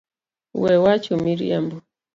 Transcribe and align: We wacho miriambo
We 0.61 0.73
wacho 0.83 1.13
miriambo 1.25 1.75